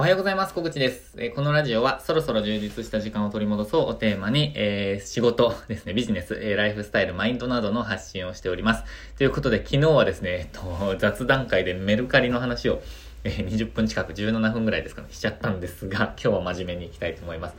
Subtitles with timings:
[0.00, 0.54] おはようございます。
[0.54, 1.16] 小口です。
[1.18, 8.84] えー、このラジオはそろそろ充実した時間を取り戻そうをテーマに、えー、仕事ですね、ビジネス、えー、ライフスタイル、マインドなどの発信をしております。
[9.16, 12.80] ということで、昨日はですね、えっと、雑談会でメルカリの話を、
[13.24, 17.56] え、20分近く、17分ぐらいですかね、しちゃったんですが、今日は真面目にいきたいと思います。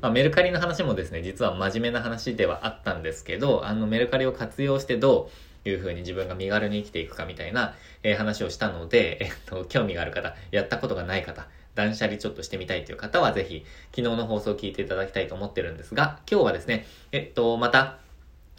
[0.00, 17.98] まあ、メルカリの話もですね、実は真面目な話ではあったんですけど、あの、メルカリを活用してどう、いう風に自分が身軽に生きていくかみたいな、え、話をしたので、えっと、興味がある方、やったことがない方、断捨離ちょっとしてみたいという方はぜひ、昨日の放送を聞いていただきたいと思ってるんですが、今日はですね、えっと、また、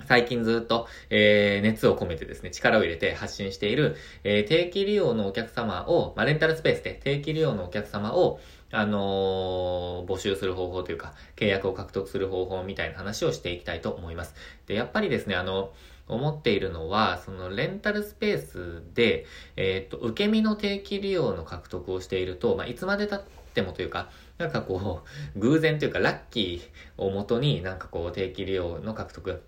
[0.07, 8.39] 最近ずっと、えー、熱を込めてですね、力を入れて発信している、えー、定期利用のお客様を、まあ、レンタルスペースで定期利用のお客様を、
[8.71, 14.33] あのー、募集する方法というか、契約を獲得する方法みたいな話をしていきたいと思います。
[14.65, 15.71] で、やっぱりですね、あの、
[16.07, 19.25] 思っているのは、そのレンタルスペースで、
[19.55, 23.21] えっ、と、受け身の定期利用の獲得をしていると、まあ、いつまで経っ
[23.53, 25.03] てもというか、なんかこ
[25.35, 29.43] う、偶然というか、ラッキーをもとになんかこう、定期利用の獲得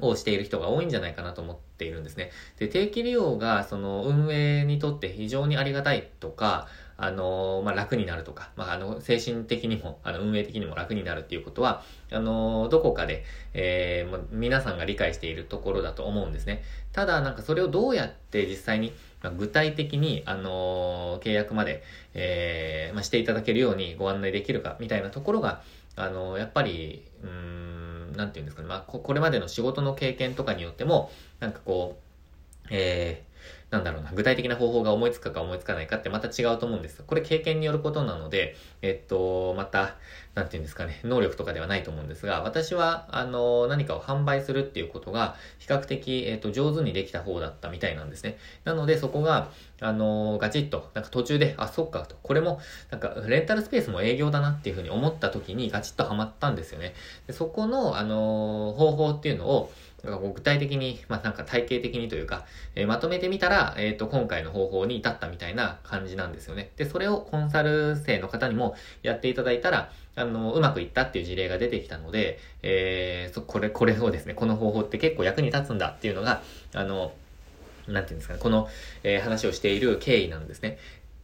[0.00, 2.30] をしている人が多いんじゃないかなと思っているんですね。
[2.58, 16.62] で、定期利用がその運営にとって非常にありがたいとか、あのまあ、楽になるとか、まあ、あの、精神的にも、あの、運営的にも楽になるっていうことは、あのどこかで、えー、皆さんが理解しているところだと思うんですね。
[16.92, 21.82] ただ、なんかそれをどうやって実際に、まあ、具体的に、あの契約まで、
[22.14, 25.62] えー、まあ、していただけるようにご案内できるか、みたいなところが、
[25.94, 31.98] あのやっぱり、うん、なんていうんですかね、まあこ、これまでの仕事の経験とかによっても、なんかこ
[32.64, 33.31] う、えー、
[33.70, 37.02] なんだろうな、具体的な方法が思いつくか思いつかないかってまた違うと思うんです。
[37.06, 39.96] これ経験によることなので、えっと、また、
[40.34, 48.38] なんていうんですかね、能力とかではないと思うんですが、私は、あの、何かを販売するっていうことが、比較的、えっと、上手にできた方だったみたいなんですね。
[48.64, 56.94] なので、そこが、あの、ガチッと、なんか途中で、あ、そっかと、これも、なんか、レンタルスペースも営業だなっていうふうに思った時に、ガチッとハマったんですよね。
[57.26, 59.72] でそこの、あの、方法っていうのを、
[60.04, 66.70] なんかこう具体的に、まあなんか体系的にというか、えー、まとめてみたら、えっ、ー、と、今回の方法に至ったみたいな感じなんですよね。
[66.76, 76.42] で、それをコンサル生の方にもやっていただいたら、あの、うまくいったっていう事例が出てきたので、えー、そ、これ、これをですね、この方法って結構役に立つんだっていうのが、
[76.74, 77.12] あの、
[77.88, 78.68] なんていうんですかね、この、
[79.02, 80.78] えー、話をしている経緯なんですね。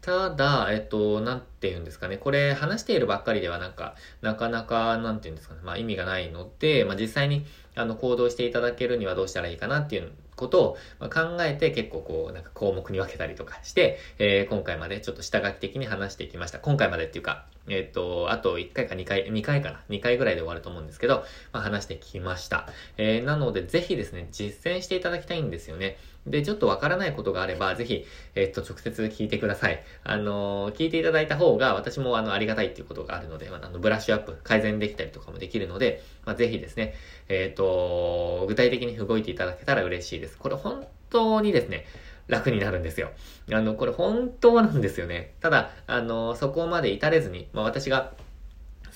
[0.08, 2.16] ただ、えっと、なんて言うんですかね。
[2.16, 5.60] これ、話しているばっかりではなんか、なかなか、なんて言うんですかね。
[5.62, 16.58] まあ意味がないので、まあ実際に、あの、行動していただけるにはどうしたらいいかなっていうことを考えて結構こう、なんか項目に分けたりとかして、えー、今回までちょっと下書き的に話してきました。
[16.58, 22.66] 今回までっていうか、えっ、と、あと1回か2回、2回かな ?2 回ぐらいで終わると思うんですけど、まあ、話してきました。
[22.96, 25.98] えー、なので、ぜひですね、実践していただきたいんですよね。
[26.30, 29.82] で、ちょっとわからないことがあれば、ぜひ、えっ、と、直接聞いてください。
[30.04, 36.94] あの、聞いていただいた方が、私もあの、ありがたいっていうことがあるので、まあ、あの、ブラッシュアップ、改善できたりとかもできるので、まあ、ぜひですね、
[37.28, 40.38] えっ、と、具体的に動いていただけたら嬉しいです。
[40.38, 41.86] これ本当にですね、
[42.28, 43.10] 楽になるんですよ。
[43.50, 45.32] あの、これ本当なんですよね。
[45.40, 48.12] ただ、あの、そこまで至れずに、まあ私が、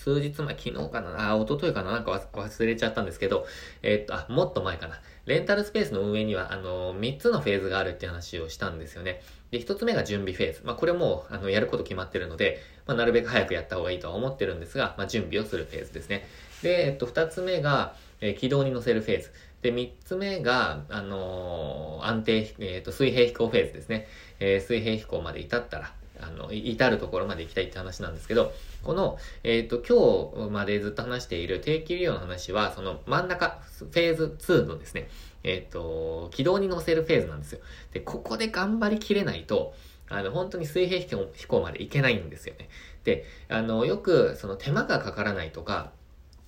[0.02, 1.32] 数日前、昨日かな？
[1.32, 1.92] あ、一昨日かな？
[1.92, 3.46] なんか忘れちゃったんですけど、
[3.82, 5.00] えー、っと、あ、もっと前かな。
[5.26, 9.22] レンタルスペースの運営には、あの、3つのフェーズがあるって話をしたんですよね。
[9.52, 10.62] で、1つ目が準備フェーズ。
[10.64, 16.26] まあ、これも、あの、やること決まってるので、まあ、なるべく早くやった方がいいとは思ってるんですが、まあ、準備をするフェーズですね。
[16.62, 19.30] で、えっと、2つ目が、えー、軌道に乗せるフェーズ。
[19.62, 24.08] で、3つ目が、あのー、安定、えっ、と、水平飛行フェーズですね。
[24.41, 28.53] えー、水平飛行まで至ったら、あの、至るところまで行きたいって話なんですけど、
[28.83, 35.09] この、えっ、ー、と、今日までずっと話している定期利用の話は、その真ん中、フェーズ2のですね、
[35.44, 37.60] えっ、ー、と、軌道に乗せるフェーズなんですよ。
[37.93, 39.75] で、ここで頑張りきれないと、
[40.09, 42.69] あの、本当に水平飛行まで行けないんですよね。
[43.04, 45.93] で、あの、よく、その手間がかからないとか、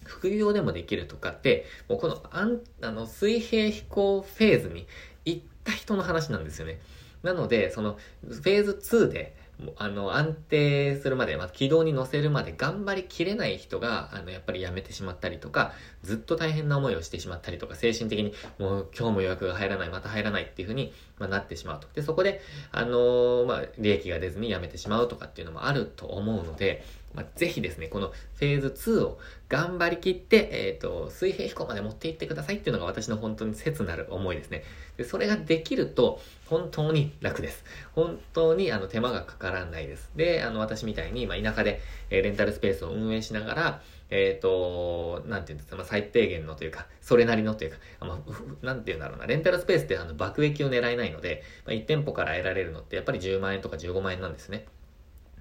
[0.04, 4.86] 副業でもできるとかって、もうこの、あん、あの、水平飛行フェーズに
[5.24, 6.80] 行った人の話なんですよね。
[7.22, 9.36] なので、その、フェーズ2で、
[9.76, 21.86] あの、安定するまで、まあ、軌道に乗せるまで頑張りきれない人が、あの、やっぱり辞めてしまったりとか、ずっと大変な思いをしてしまったりとか、精神的に、もう今日も予約が入らない、また入らないっていうふうに、まあ、なってしまうと。
[21.94, 22.40] で、そこで、
[22.72, 26.84] あのー、まあ、利益が出ずに辞めてしまうとかっていうのもあると思うので、
[27.14, 29.18] まあ、ぜひですね、このフェーズ2を
[29.48, 34.64] 頑張りきって、えっ、ー、と、水平飛行まで持っていってくださいっていうのが私の本当に切なる思いですね。
[34.96, 37.64] で、それができると、本当に楽です。
[37.92, 40.10] 本当にあの手間がかからないです。
[40.16, 41.80] で、あの、私みたいに、まあ、田舎で、
[42.10, 54.66] えー、レンタルスペースを運営しながら、えっ、ー、と、なんていうんですか、まあ、最低限のというか、それなりのというか、まあ、なんていうんだろうな、レンタルスペースってあの爆益を狙えないので、まあ、1店舗から得られるのってやっぱり10万円とか15万円なんですね。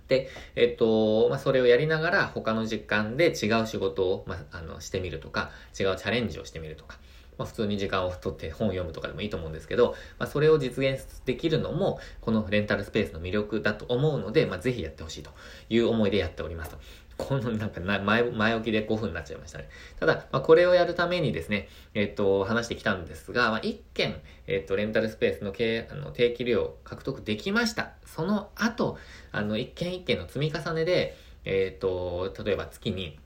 [0.08, 6.98] で、えっと、まあ、それをやりながら他の時間で違う仕事を、まあ、あの、してみるとか、違うチャレンジをしてみるとか、
[7.38, 15.32] まあ、普通に時間を取って本を読むとかでもいいと思うんですけど、まあ、それを実現できるのも、このレンタルスペースの魅力だと思うので、まあ、ぜひやってほしいと
[15.70, 16.78] いう思いでやっておりますと。
[17.24, 19.70] このなんか前前置きで5分になっちゃいましたね。
[20.00, 27.94] ただ、まあ、これをやるためにですね、えっと、話してきたんですが、まあ、1件、えっと、レンタルスペースの経あの定期利用獲得できました。
[28.06, 28.98] その後、
[29.32, 33.20] あの、1件1件の積み重ねで、えっと、例えば月に、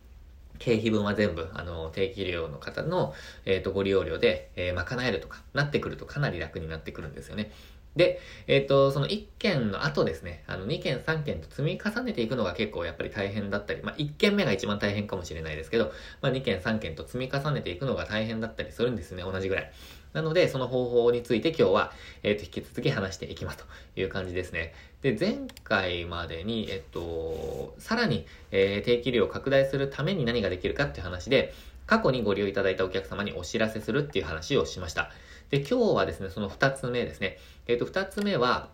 [0.60, 3.14] 経費分は全部、あの、定期利用の方の、
[3.46, 7.52] えっ、と、ご利用料で、えー、賄えるとか、なってくるとかなり楽になってくるんですよね。
[7.98, 15.92] で、えっ、ー、と、その1件の後ですね、あの2件3件と積み重ねていくのが結構やっぱり大変だったり、まあ1件目が一番大変かもしれないですけど、
[16.22, 19.72] まあ2件3件と積み重ねていくのが大変だったりするんですね、同じぐらい。
[20.14, 21.92] なので、その方法について今日は、
[22.24, 23.66] えっ、ー、と、引き続き話していきますと
[24.00, 24.74] いう感じですね。
[25.02, 31.54] で、前回までに、えっと、さらに、えー、定期利用を拡大するために何ができるかっていう話で、
[31.86, 35.12] 過去にご利用いただいたお客様にお知らせするっていう話をしました。
[35.50, 37.38] で、今日はですね、その二つ目ですね。
[37.68, 38.70] えっ、ー、と、二つ目は、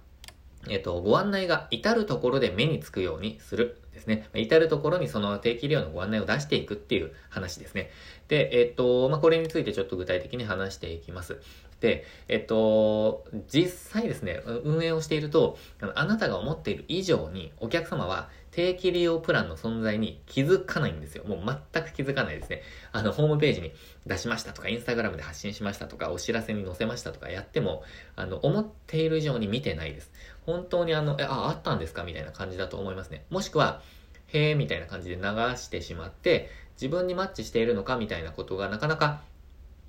[0.69, 4.27] えっ、ー、と、ご案内が至るところで目につくようにするですね。
[4.33, 7.91] 至るところにその定期利用のご案内を出していくっていう話ですね。
[8.27, 11.39] で、えっ、と、まあ、これについてちょっと具体的に話していきます。
[11.83, 15.57] で、えっと、実際ですね、運営をしていると、
[15.95, 21.25] あなたが思っている以上にお客様は定期利用プランの存在に気づかないんですよ。
[21.25, 22.61] もう全く気づかないですね。
[22.93, 23.73] あの、ホームページに
[24.05, 27.83] 出しましたとか、インスタグラムで発信しましたとか、お知らせに載せましたとかやっても、
[28.15, 30.09] あの、思っている以上に見てないです。
[30.45, 32.05] 本当にあの、え、あ、あったんですか？
[32.05, 33.25] みたいな感じだと思いますね。
[33.29, 33.81] もしくは、
[34.27, 35.21] へえ、みたいな感じで流
[35.57, 37.97] してしまって、自分にマッチしているのか？
[37.97, 39.21] みたいなことがなかなか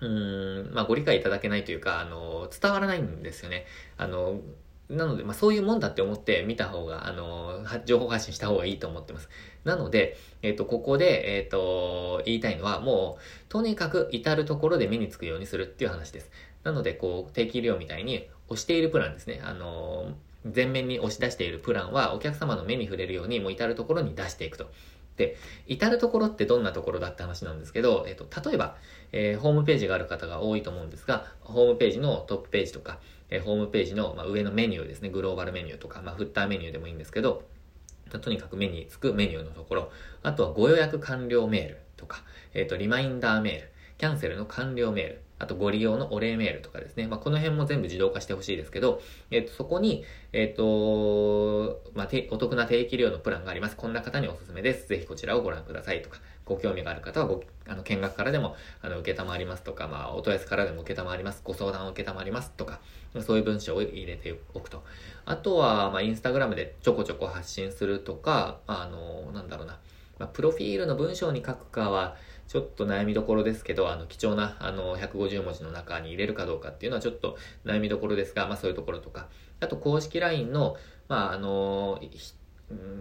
[0.00, 3.66] うん、まあ、ご理解いただけないというか、あの、伝わらないんですよね。
[3.96, 4.40] あの、
[4.90, 9.30] なので、まあ、そういうもんだって思って見た方が、あの、情報発信した方がいいと思ってます。
[9.64, 16.30] なので、えっ、ー、と、ここで、えっ、ー、と、言いたいのは、もう、とにかく至るところで目につくようにするっていう話です。
[16.64, 19.40] なので、こう、定期利用みたいに、押しているプランですね。
[19.42, 20.12] あの、
[20.54, 24.70] 前面に押し出しているプランは、お客様の目に触れるように、もう至るところに出していくと。
[25.16, 28.76] で、至るところってどんなところだって話なんですけど、えっ、と、例えば、
[29.12, 32.98] えー、ホームページがある方が多いと思うんですが、ホームページのトップページとか、
[33.30, 37.44] えー、ホームページの、まあ、上のメニューですね、グローバルメニューとか、まあ、フッターメニューでもいいんですけど、
[38.20, 39.90] とにかく目につくメニューのところ、
[40.22, 42.22] あとはご予約完了メールとか、
[42.52, 47.06] えっ、ー、と、リマインダーメール、キャンセルの完了メール、あとご利用のお礼メールとかですね。
[47.08, 49.00] まあ、この辺も全部自動化してほしいですけど、
[49.30, 53.76] えっ、と、そこに、えっ、と、まあ、お得な定期利用のプランがあります。
[53.76, 54.88] こんな方におすすめです。
[54.88, 61.42] ぜひこちらをご覧くださいとか、ご興味がある方はご、あの、見学からでも、あの、受けたまりますとか、まあ、お問い合わせからでも受けたまります。
[61.44, 62.80] ご相談を受けたまりますとか、
[63.20, 64.84] そういう文章を入れておくと。
[65.24, 69.78] あとは、まあ、インスタグラムでちょこちょこ発信するとか、あの、なんだろうな。
[70.18, 72.16] まあ、プロフィールの文章に書くかは、
[72.48, 79.28] ちょっと悩みどころですけど、あの、貴重な、あの、150文字の中に入れるかどうかっていうのはちょっと悩みどころですが、まあそういうところとか、
[79.60, 80.76] あと公式 LINE の、
[81.08, 81.98] まああの、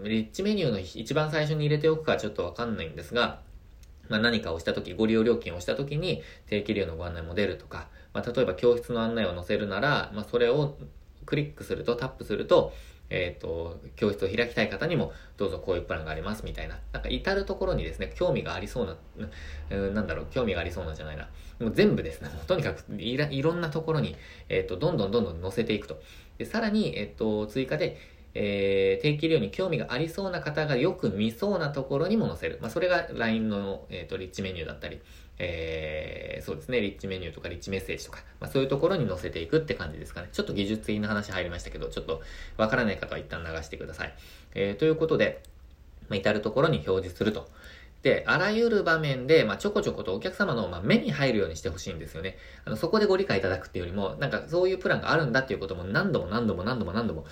[0.04, 3.40] リッチメニューの一番最初に入れておくかちょっとわかんないんですが、
[4.08, 10.76] まあ、何かをしたとき、ご利用料金をしたときに定期利用のご案内も出るとか、まあ、例えば教室の案内を載せるなら、まあ、それを
[11.24, 12.72] クリックすると、タップすると、
[13.10, 18.96] えっ、ー、と、教室を開きたい方にも、どうぞこういうプランがありますみたいな、なんか至るところにですね、興味がありそうな、
[19.70, 21.28] うん、なんだろう、興味がありそうなんじゃないな。
[21.60, 24.16] もう全部ですね、とにかくいろんなところに、
[24.48, 26.00] えっ、ー、と、どんどんどんどん載せていくと。
[26.38, 27.96] で、さらに、えっ、ー、と、追加で、
[28.34, 32.58] えー、定期利用に興味がありそうな方がよく見そうなところにも載せる。
[32.60, 35.00] まあ、それが LINE の、えっ、ー、と、リッチメニューだったり、
[35.38, 40.28] えー、そうですね、リッチメニューとかリッチメッセージとか、まあ、そういうところに載せていくって感じですかね。
[40.32, 42.22] ちょっと技術的な話入りましたけど、ちょっと
[42.56, 44.14] わからない方は一旦流してください。
[44.54, 45.42] えー、ということで、
[46.08, 47.48] まあ、至るところに表示すると。
[48.02, 52.36] で、あらゆる場面で、まあ、ちょこちょことお客様の、まあ、目に入るようにしてほしいんですよね。
[52.66, 57.24] あの、そこでご理解いただくっていうよりも、なんかそういうプランがあるんだっていうことも何度も何度も何度も何度も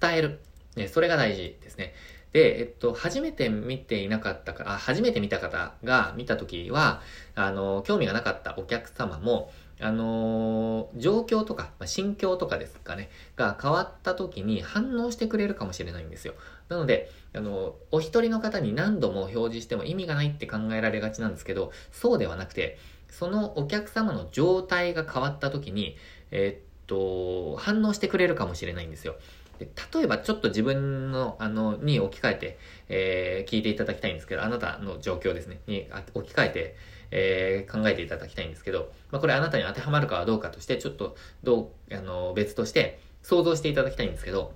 [0.00, 0.40] 伝える。
[0.76, 1.94] ね、それが大事ですね。
[2.32, 7.00] で、えっと、初めて見ていなかったか、あ、初めて見た方が見たときは、
[7.36, 16.34] あの、興味がなかったお客様も、あの、状況とか、まあ、心境とかですかね、が変わった時に反応してくれるかもしれないんですよ。
[16.68, 22.78] なので、あの、お一人の方に何度も表示しても意味がないって考えられがちなんですけど、そうではなくて、
[23.10, 25.96] そのお客様の状態が変わった時に、
[26.32, 29.16] えー、っと、反応してくれるかもしれないんですよ。
[29.58, 36.76] で例えばちょっと自分の、あの、に置き換えて、えー、聞いていただきたいんですけど、あなたの状況ですね、に置き換えて、
[37.10, 44.52] えー、考えていただきたいんですけど、まあ、これあなたに当てはまるかはどうかとして、ちょっと、どう、あの、別として、想像していただきたいんですけど、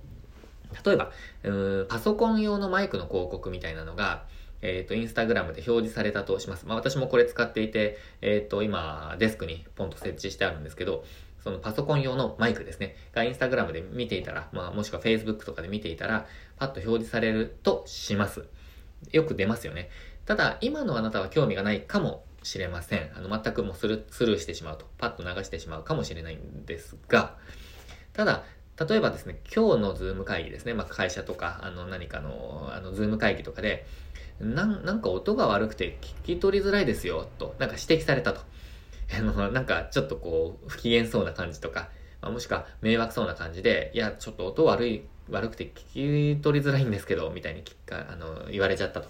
[0.85, 1.11] 例えば、
[1.43, 4.25] うパソコン用のマイクの広告みたいなのが、
[4.61, 6.65] えっ、ー、と、インスタグラムで表示されたとします。
[6.65, 11.05] まあ私もこれ使っていて、えっ、ー、と、今、デスクにポンと設置してあるんですけど、
[11.43, 12.95] そのパソコン用のマイクですね。
[13.13, 16.25] がインスタグラムで見ていたら、まあもしくは Facebook とかで見ていたら、
[16.57, 18.45] パッと表示されるとします。
[19.11, 19.89] よく出ますよね。
[20.25, 23.11] ただ、今のあなたは興味がないかもしれません。
[23.15, 24.85] あの、全くもうスルスルーしてしまうと。
[24.97, 27.37] パッと流してしまうかもしれないんですが、
[28.13, 28.43] ただ、
[28.87, 33.85] 例えばですね、今日のズーム会議ですね、まあ、会社とか、あの、何かの、あの、ズーム会議とかで、
[34.39, 38.41] なん、なんか音が悪くて聞き取りづらいですよ、と、なんか指摘されたと。
[39.17, 41.89] あの、なんかちょっとこう、不機嫌そうな感じとか、
[42.21, 49.09] まあ、もしくは迷惑そうな感じで、いや、ちょっと音悪い、悪くて聞き取りづらいんですけど、みたいにかあの言われちゃったと。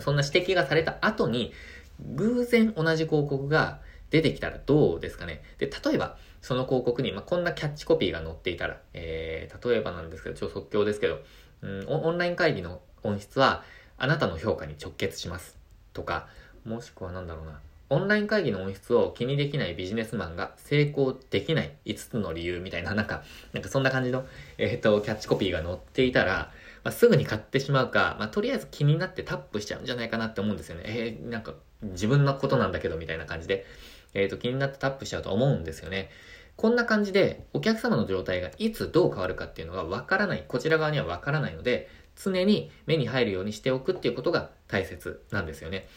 [0.00, 1.52] そんな指摘がされた後に、
[2.00, 5.42] 偶然同じ広告が出てきたらどうですかね。
[5.58, 11.20] で、例えば、その広告に、まあ、こんなキャッチコピーが載っていたら、えー、例えばなんですけど、超即興ですけど、
[11.62, 13.64] うん、オンライン会議の音質は、
[13.96, 15.56] あなたの評価に直結します。
[15.92, 16.28] とか、
[16.64, 17.60] もしくはなんだろうな。
[17.90, 24.26] オンライン会議の音質を気にできないビジネスマンが成功できない5つの理由みたいな、なんか、なんかそんな感じの、
[24.58, 26.52] えっ、ー、と、キャッチコピーが載っていたら、
[26.84, 30.82] まあ、すぐに買ってしまうか、まあ、とりあえず気になってタップしちゃうんじゃないかなって思うんですよね。
[30.86, 33.64] えー、なんか、自分のことなんだけど、みたいな感じで、
[34.12, 36.10] えっ、ー、と、気になってタップしちゃうと思うんですよね。
[36.56, 45.88] こんな感じで、お客様の状態がいつどう変わるかっていうのがわからない、こちら側にはわからないので、常に目に入るようにしておくっていうことが大切なんですよね。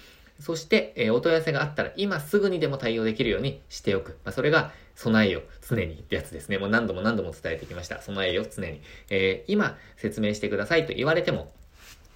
[0.41, 4.17] そして、えー、お問い合わせがあったら今すぐにでも対応できるようにしておく。
[4.25, 6.57] まあ、それが備えよ常にってやつですね。
[6.57, 8.01] もう何度も何度も伝えてきました。
[8.01, 8.81] 備えよ常に。
[9.10, 11.51] えー、今説明してくださいと言われても、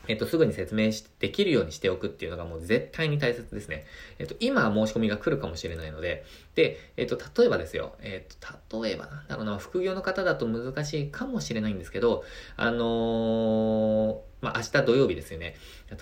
[0.07, 3.85] えっと、すぐに説明しできるようにしておくっていうのがもう絶対に大切ですね。
[4.19, 8.37] えっと、今申し込みが来るかもしれないので、で、えっと、例えばですよ、えっ
[8.69, 12.23] と、例えばなんだろうな、副業の方だと難しいかもしれないんですけど、
[12.57, 15.55] あのーまあ、明日土曜日ですよね。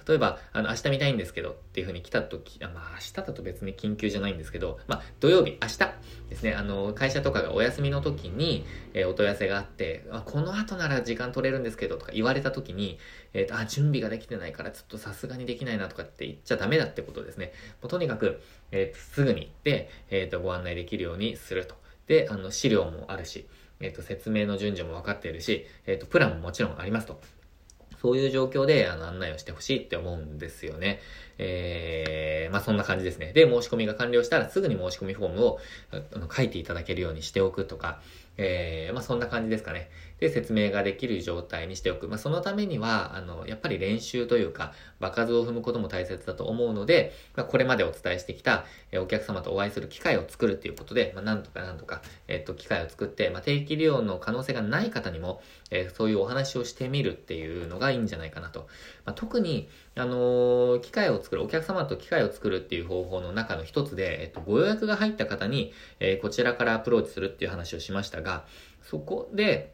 [0.07, 5.77] 例えば、あの、明日見たいんですけどっていう風に来た時、あまあ、明日だと別に緊急じゃないんですけど、まあ、土曜日、明日
[6.29, 12.99] ですね、あの、会社とかがお休みの時に、えー、お問い合わせがあって、あこの後なら時間取れるんですけどとか言われた時に、
[13.33, 17.53] えっ、ー、と、あ、準備ができてないからちょっとさすがにできないなとかって言っちゃダメだってことですね。
[17.81, 21.75] もうとにかく、えー、すぐに行って、えっ、と、ご案内できるようにすると。
[22.07, 23.47] で、あの、資料もあるし、
[23.79, 27.19] えっ、と、説明の順序も分かっているし、えっ、と、プランももちろんありますと。
[28.03, 30.99] そういう状況であの案内をしてほしいって思うんですよね。
[31.37, 33.33] えー、まあそんな感じですね。
[33.33, 35.59] で、申し込みが完了したらすぐに申し込みフォームを
[36.35, 38.01] 書いていただけるようにしておくとか、
[38.37, 39.89] えー、まあそんな感じですかね。
[40.23, 42.07] で、説明ができる状態にしておく。
[42.07, 44.71] まあ、そのためには、あの、やっぱり練習というか、
[45.01, 48.63] 場数を踏むことも大切だと思うので、まあ、これまでお伝えしてきた、
[48.93, 58.67] えお客様とお会いする機会を作るっていうことで、まあ、なんとかなんとか、えっと、機会を作って、まあ、定期利用の可能性がない方にも、えー、そういうお話をしてみるっていうのがいいんじゃないかなと。
[59.03, 68.45] まあ、特に、あの、機会を作る、お客様と機会を作るっていう方法の中の一つで、えっと、ご予約が入った方に、えー、こちらからアプローチするっていう話をしましたが、
[68.81, 69.73] そこで、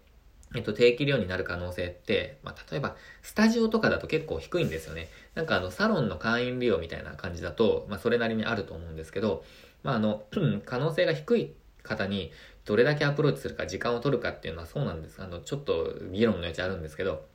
[0.55, 5.09] えっと、定期利用になる可能性って、まあ、例えば、スタジオとかだと結構低いんですよね。
[5.35, 9.43] なんかあの、サロンの会員利用みたいな感じだと、まあ、それなりにあると思うんですけど、
[9.83, 10.23] まあ、あの、
[10.65, 11.53] 可能性が低い
[11.83, 12.31] 方に、
[12.65, 15.21] どれだけアプローチするか、時間を取るかっていうのはそうなんです。
[15.21, 17.25] あの、ちょっと議論の余地あるんですけど、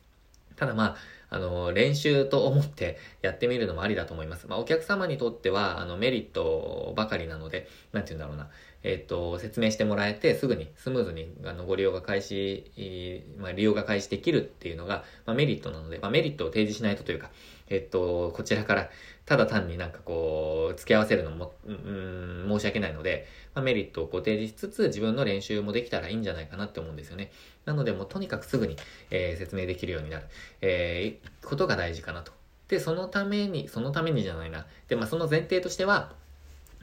[0.57, 0.97] ただま
[1.31, 4.47] あ、あの、練習と思ってやってみるのもありだと思います。
[4.47, 8.51] まあ、お客様にとっては、あの、メリットばかりなので、なんて言うんだろうな。
[8.85, 17.31] えっ、と、説明してもらえて、すぐにスムーズにあのご利用が開始、まあ、利用が開始できるっていうのが、まあ、メリットなので、まあ、メリットを提示しないとというか、
[17.69, 18.91] えっ、と、こちらから、
[19.25, 27.33] ただ単になんかこう、付き合わせるのも、うん、申し訳ないので、まあ、メリットをこう提示しつつ、自分の練習もできたらいいんじゃないかなって思うんですよね。
[27.65, 28.77] なので、もうとにかくすぐに、
[29.11, 30.27] えー、説明できるようになる、
[30.61, 32.33] えー、ことが大事かなと。
[32.69, 34.67] で、そのために、そのためにじゃないな。
[34.89, 36.13] で、まあ、その前提としては、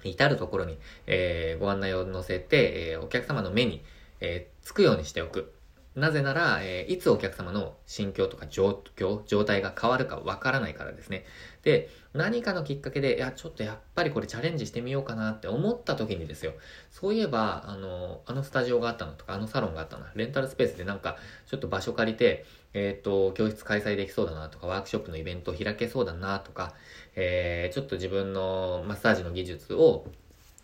[0.10, 0.78] 至るところに、
[1.08, 3.84] えー、ご案内を載せて、えー、お客様の目に、
[4.20, 5.54] えー、つくようにしておく。
[5.94, 11.26] なぜなら、えー、いつお客様の心境とか状況、状態が変わるかわからないからですね。
[11.64, 16.54] で、何かのきっかけで、いや、ちょっとやっぱりこれチャレンジしてみようかなって思った時にですよ。
[16.92, 20.10] そういえば、あの、あのスタジオがあったのとか、あのサロンがあったな。
[20.16, 26.74] レンタルスペースでなんか、ちょっと場所借りて、えっ、と、教室開催できそうだなとか、ワークショップのイベント開けそうだなとか、
[27.16, 30.06] えー、ちょっと自分のマッサージの技術を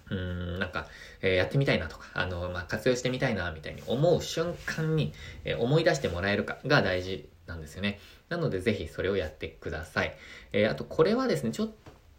[0.09, 0.87] うん、なんか、
[1.21, 7.99] えー、やってみたいなとか、あの、まあ、活用してみたいな、みたいに思う瞬間に、えー、思い出してもらえるかが大事なんですよね。
[8.29, 10.15] なので、ぜひそれをやってください。
[10.53, 11.71] えー、あと、これはですね、ちょっ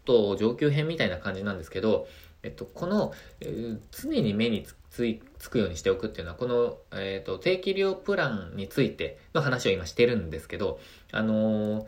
[0.05, 2.07] と上級編みたいな感じなんですけど、
[2.43, 10.79] えっと、この、えー、常に目につついつくようにしておくっていうのは、この、えっ、ー、と、定期利用プランについての話を今してるんですけど、
[11.11, 11.87] あの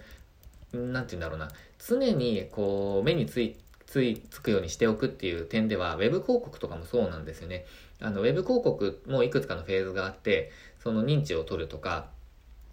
[0.74, 3.58] ー、なんて言うんだろうな、常にこう、目につい
[3.92, 7.66] ついつくようにしておくっていう点では、ウェブ広告とかもそうなんですよね。
[8.00, 12.08] あの、ウェブ広告もいくつかのフェーズがあって、その認知を取るとか、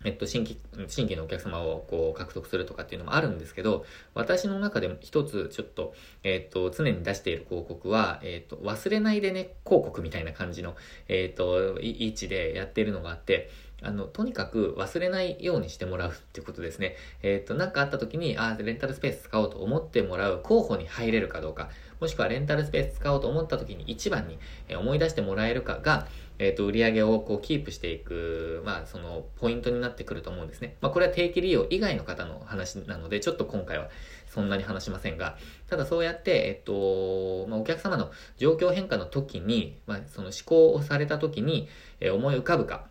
[0.04, 10.76] えっと、新規、新規のお客様をこう獲得するとかっていうのもあるんですけど、私の中でも一つちょっと、えっと、常に出している広告は、えっと、忘れないでね、広告みたいな感じの、
[11.08, 13.50] えっと、位置でやっているのがあって、
[13.80, 16.96] あの、とにかく忘れないようにしてもらうってことですね。
[17.22, 24.38] えっ、と、なんかあった時に、ああ、レンタルスペース使おうと思ってもらう候補に入れるかどうか、もしくはレンタルスペース使おうと思った時に一番に
[24.76, 26.06] 思い出してもらえるかが、
[26.38, 30.76] えっ、ー、と、売り上げをこうキープしていく、まあ、その、ポイントになってくると思うんですね。
[30.80, 33.88] まあ、これは定期利用以外の方の話なので、ちょっと今回は
[34.26, 35.36] そんなに話しませんが、
[35.68, 41.68] ただそうやって、えっと、まあ、お客様の状況変化の時に、まあ、その思考をされた時に、
[42.00, 42.86] えー、思い浮かぶか、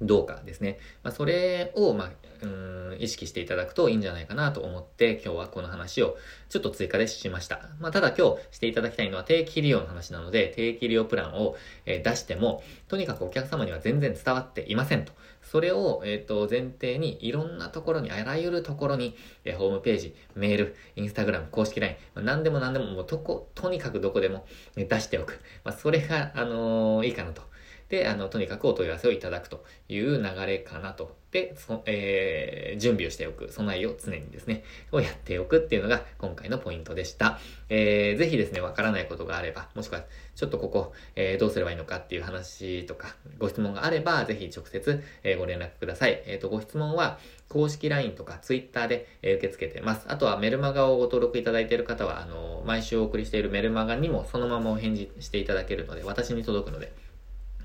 [0.00, 0.78] どうかですね。
[1.02, 2.10] まあ、それを、まあ、
[2.42, 6.16] うん意識していただくといいんじゃないかなと思って今日はこの話を
[6.48, 7.68] ちょっと追加でしました。
[7.80, 15.12] まあ、ただ今日していただきたいのは定期利用の話なので定期利用プランを、え出してもとにかくお客様には全然伝わっていませんと。
[15.42, 25.40] それを、えっ、ー、と前提にいろんなところにあらゆるところに、えー、ホームページ、メール、インスタグラム、公式 LINE、まあ、何でも何でももうとこ、とにかくどこでも、ね、出しておく。
[25.64, 27.42] まあ、それが、あのー、いいかなと。
[27.88, 31.16] で、あの、とにかくお問い合わせをいただくという流れかなと。
[31.30, 37.38] で、そえー、準備をしておく、備えを常にですね、をやっておくっていうのが今回のポイントでした。
[37.68, 40.04] えー、ぜひですね、わからないことがあれば、もしくは、
[40.34, 46.22] ちょっとここ、えー、どうすればいいのかっていう話とか、ご質問があれば、ぜひ直接、えー、ご連絡ください。
[46.26, 47.18] えっ、ー、と、ご質問は、
[47.48, 50.06] 公式 LINE とか Twitter で、えー、受け付けてます。
[50.08, 56.92] あとはメルマガをご登録いただいている方は、あの毎週お送りしているメルマガにもそのままお返事していただけるので、私に届くので、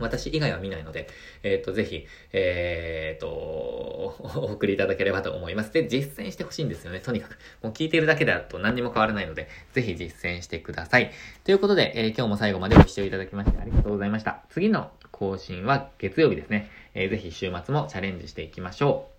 [0.04, 1.08] 私以外は見ないので、
[1.42, 3.28] えっ、ー、と、ぜひ、えっ、ー、と、
[4.36, 5.74] お送りいただければと思います。
[5.74, 7.00] で、実践してほしいんですよね。
[7.00, 7.38] とにかく。
[7.62, 11.12] もう聞いてるだけだと何にも変わらないので、ぜひ実践してください。
[11.44, 14.44] ということで、えー、今日も最後までご視聴いただきましてありがとうございました。
[14.50, 16.70] 次の更新は月曜日ですね。
[16.94, 19.13] えー、ぜひ週末もチャレンジしていきましょう。